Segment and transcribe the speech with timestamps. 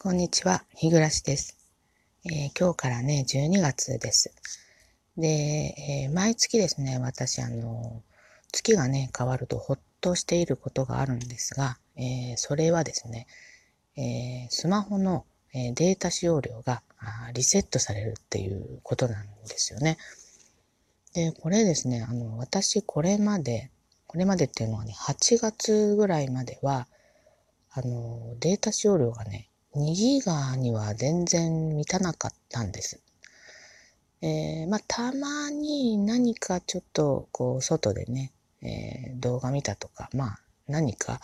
[0.00, 1.58] こんにちは、日暮です、
[2.24, 4.32] えー、今日からね、12月です。
[5.16, 8.04] で、えー、毎月ですね、私、あの、
[8.52, 13.26] 月がね、変わるとほっとしていることがあるんですが、えー、それはですね、
[13.96, 16.84] えスマホの、えデータ使用量が
[17.34, 19.98] リセットされるっていうことなんですよね。
[21.12, 23.72] で、これですね、あの、私、これまで、
[24.06, 26.86] これまでっていうのはね、8月ぐらいまでは、
[27.72, 33.00] あの、データ使用量がね、2ギガには全然満たなかったんです。
[34.20, 38.32] えー、まあ、たまに何かちょっと、こう、外でね、
[38.62, 41.20] えー、動画見たとか、まあ、何か、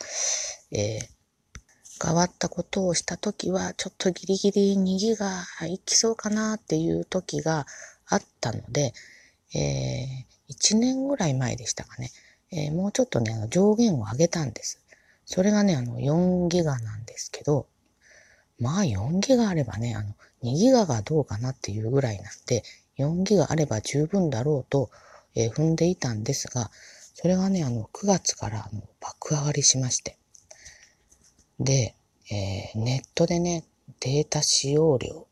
[0.70, 7.66] えー、変わったことをしたときは、ちょっとギリギリ2ギガいきそうかなっていう時が
[8.06, 8.92] あったので、
[9.54, 12.10] えー、1年ぐらい前でしたかね、
[12.52, 14.80] えー、もうちょっとね、上限を上げたんです。
[15.26, 17.66] それがね、あの、4ギガなんですけど、
[18.58, 22.62] まあ4ギガあればね、あの、2ギガがどうかなっていうぐらいなんで、
[22.98, 24.90] 4ギガあれば十分だろうと、
[25.34, 26.70] えー、踏んでいたんですが、
[27.14, 30.18] それがね、あの、9月からあの爆上がりしまして。
[31.58, 31.94] で、
[32.30, 33.64] えー、ネットでね、
[34.00, 35.26] データ使用量、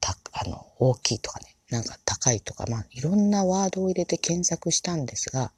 [0.00, 5.52] た、あの、大きいとかね、なんか高いとか、まあ、いろんなワードを入れて検索したんですが、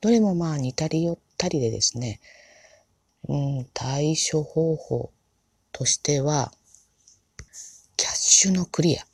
[0.00, 2.20] どれもまあ似たり寄ったりでですね、
[3.28, 5.12] うん、対処方法
[5.72, 6.52] としては、
[7.96, 9.04] キャッシュのクリア。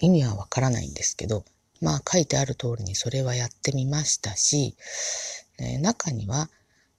[0.00, 1.44] 意味はわからないんですけど、
[1.80, 4.76] まあ書いてある通りにそれはやってみましたし、
[5.58, 6.48] え中には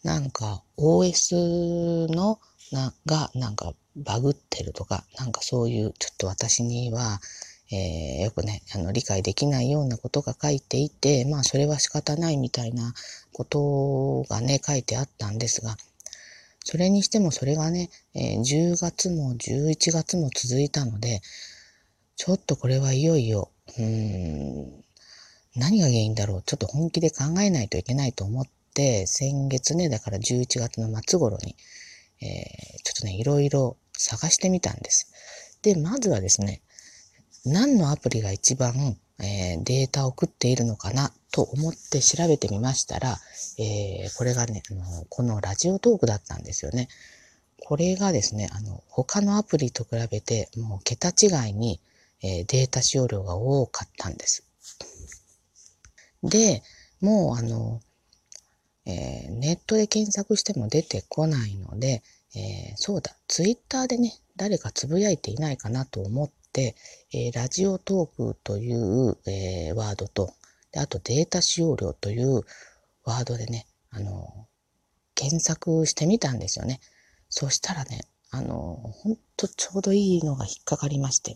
[0.04, 2.40] なんか OS の
[2.72, 7.20] ながなんかバグってるとか、なんかそういうちょっと私には、
[7.72, 12.94] えー、よくね、あの理解できないようなことが書いていて、まあそれは仕方ないみたいな
[13.34, 15.76] ことがね、書いてあったんですが、
[16.70, 21.22] それにしてもそれがね、えー、10月も11月も続いたので、
[22.16, 24.84] ちょっとこれはいよいよ、うん、
[25.56, 28.46] 何が原因だろう、ちょっと本気で考えないといけないと思っ
[28.76, 31.56] て、先月ね、だから11月の末頃に、
[32.22, 35.12] えー、ちょっとね、いろいろ探してみたんです。
[35.64, 36.62] で、まずはですね、
[37.46, 43.18] 何のアプリが一番、えー、データを送っているのかなと思って調べてみましたら、
[43.58, 46.88] えー、これがね、あの、このラジオトークだったんですよね。
[47.66, 51.80] これがですね、あの、他のアプリと比べて、もう桁違いに、
[52.22, 54.46] えー、データ使用量が多かったんです。
[56.24, 56.64] で、
[57.02, 57.82] もうあの、
[58.86, 62.02] えー、ネットで検索しても出てこないので、
[62.36, 66.76] えー、そうだ、ツイッターでね、誰かつぶやいていないかなと思って、
[67.14, 70.34] えー、ラジオトークという、えー、ワードと、
[70.74, 72.42] であとデータ使用量という
[73.06, 74.48] ワードでね、あの、
[75.16, 76.82] 検索してみたんですよね。
[77.30, 81.36] そしたらね、あの、ほんとちょうどいいのが引っかかりまして。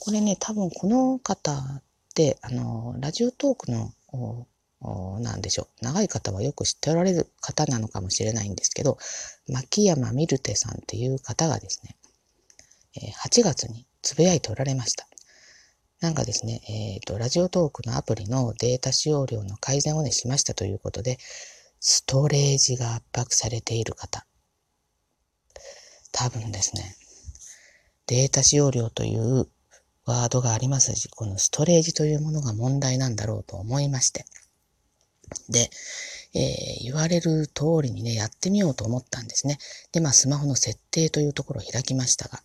[0.00, 1.82] これね、多分この方っ
[2.14, 3.92] て、あの、ラジオトークの、
[5.20, 5.84] なんでしょう。
[5.84, 8.98] 長い方はよく知っておられる方なのかもしれないんですけど、
[9.48, 11.96] 牧山ミルテさんっていう方がですね、
[13.24, 15.08] 8月につぶやいておられました。
[16.00, 21.18] なんかですね、えっ、ー、と、ラジオトークのアプリのデータ使用量の改善をね、しましたということで、
[21.80, 24.24] ストレージが圧迫されている方。
[26.12, 26.96] 多分ですね、
[28.06, 29.48] データ使用量という
[30.04, 34.24] ワードがありますし、このストレージというものが問題なんだろうと思いまして。
[35.48, 35.70] で、
[36.34, 39.58] えー、言われる通りにね、やってみようと思ったんですね。
[39.92, 42.40] で、まあ、スマホの設定というところを開きましたが、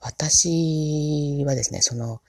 [0.00, 2.20] 私はですね、その、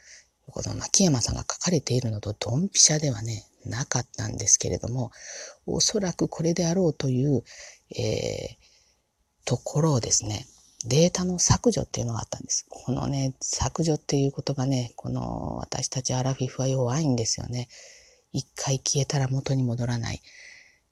[0.48, 5.12] この牧山さんが書かれているのとドンピシャではね、なかったんですけれども、
[5.66, 7.44] おそらくこれであろうという、
[7.96, 10.46] えー、ところをですね、
[10.86, 12.66] データの削除っていうのがあったんです。
[12.70, 17.68] このね、削除っていう言葉ね、この私たちアラフィフは弱いんですよね。
[18.32, 20.22] 一回消えたら元に戻らない。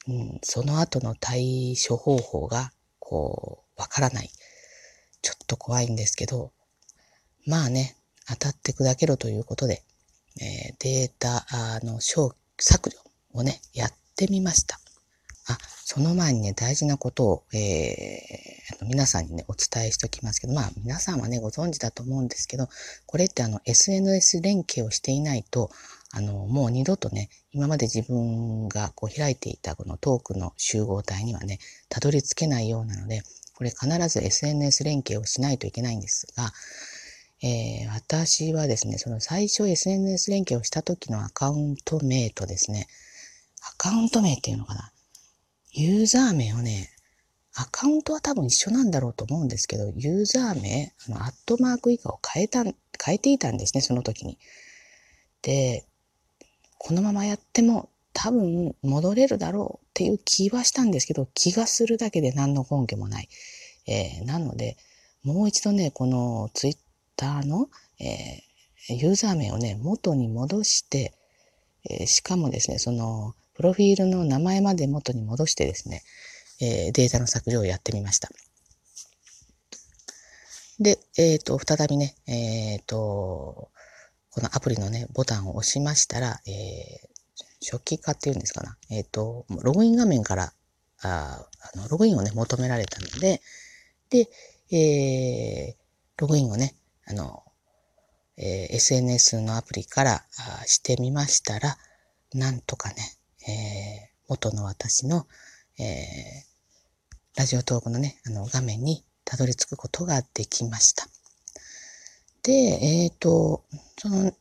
[0.08, 4.30] うん、その後の対処方法が、こう、わからない。
[5.22, 6.52] ちょっと怖いんですけど、
[7.48, 7.96] まあね、
[8.28, 9.82] 当たって砕けろということで、
[10.42, 11.46] えー、データ
[11.86, 12.98] の削除
[13.34, 14.78] をね、やってみました。
[15.48, 22.68] あ、その前にね、大事なことを、えー、皆さんにね、お伝えしておきますけど、まあ、皆さんはね、ご存知だと思うんですけど、
[23.06, 25.72] これってあの、SNS 連携をしていないと、
[26.12, 33.24] あの、もう二度とね、今まで自分がこう開いていたこのトークの集合体にはね、たどり着けないようなので、
[33.56, 36.52] これ必ず SNS 連携をしないといけないんですが、
[37.44, 42.88] えー、私はですね、その最初 SNS 連携をした時のアカウント名とですね、
[43.62, 44.92] アカウント名っていうのかな
[45.72, 46.90] ユーザー名をね、
[47.54, 52.74] アカウントは多分一緒なんだろうと思うんですけど、ユーザー名、あの、アットマーク以下を変えた、変
[53.16, 54.38] えていたんですね、その時に。
[55.42, 55.86] で、
[56.78, 63.30] このままやっても多分戻れるだろうっていう気はしたんですけど、気がするだけで何の根拠もない。
[63.88, 64.78] えー、なので、
[65.24, 66.78] もう一度ね、このツイッ
[67.18, 67.70] ターの、
[68.00, 71.14] えー、ユーザー名をね、元に戻して、
[71.90, 76.04] えー、しかもですね、その、プロフィールの名前まで元に戻してですね、
[76.62, 78.30] えー、データの削除をやってみました。
[80.80, 83.72] で、えっ、ー、と、再びね、えっ、ー、と、
[84.30, 88.78] このアプリのね、ボタンを押しましたら、えー、初期化っていうんですかな。
[88.92, 90.54] えっ、ー、と、ログイン画面から、
[91.02, 93.42] ああのログインをね、求められたので、
[94.10, 94.30] で、
[94.72, 95.76] えー、
[96.18, 96.76] ログインをね、
[97.10, 97.44] あの、
[98.38, 100.26] えー、SNS のアプリから
[100.66, 101.78] してみましたら、
[102.34, 102.96] なんとかね、
[103.48, 105.26] えー、元の私の、
[105.80, 111.08] えー、ラジオトークのね、あの画面にたどり着くことができました。
[112.44, 113.64] で、えっ、と、
[113.98, 114.34] その、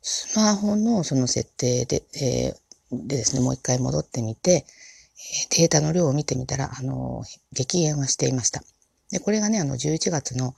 [0.00, 4.66] スマホのその設定で、えー、でですね、もう一回戻ってみて、
[5.56, 8.62] データの量を見てみたら、あの、激減はしていました。
[9.10, 10.54] で、これがね、あの、11月の、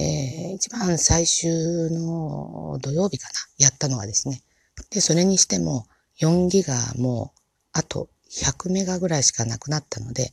[0.00, 1.50] えー、一番最終
[1.90, 4.42] の土曜日かな、やったのはですね。
[4.90, 5.86] で、それにしても、
[6.20, 7.40] 4ギガもう、
[7.72, 10.32] あと100メガぐらいしかなくなったので、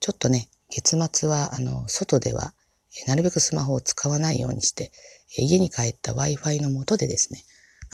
[0.00, 2.54] ちょっとね、月末は、あの、外では、
[3.06, 4.92] なるべくスマホを使わないようにして、
[5.38, 7.44] 家に帰った Wi-Fi の元でですね、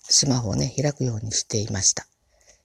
[0.03, 2.07] スマホをね、開くようにしていました。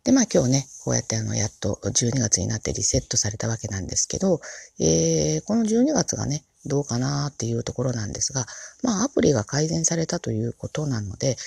[0.03, 4.41] で、まあ今日ね、こうやってあの、やっと12月になってリセットされたわけなんですけど、
[4.79, 8.45] えー、この12月がね、どうかなっていうところなんですが、
[8.81, 11.37] まあアプリが改善されたということなので、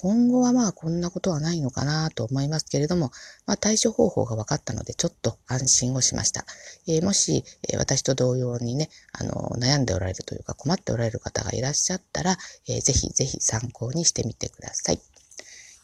[0.00, 3.10] 今後はまあこんなことはないのかなと思いますけれども、
[3.46, 6.44] まあ対処方法が分かったのでちょっと安心をしました。
[6.86, 12.36] えー、もし、えー、私と同様にね、あの、悩んでおられるというか困っておられる方がいらっしゃったら、
[12.68, 15.00] えー、ぜひぜひ参考にしてみてください。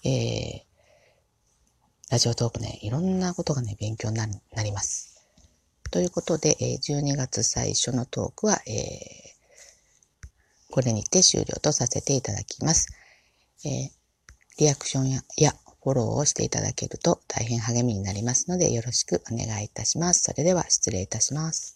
[0.05, 0.75] えー、
[2.11, 4.29] ラジオトークね、いろんなことがね、勉強にな
[4.63, 5.14] ります。
[5.91, 10.25] ということで、え12月最初のトークは、えー、
[10.71, 12.89] これにて終了とさせていただきます。
[13.65, 14.05] えー
[14.57, 15.53] リアクションやや
[15.83, 20.23] フォローをしていただけると大変励みになりますのでよろしくお願いいたします。
[20.23, 21.74] それでは失礼いたします。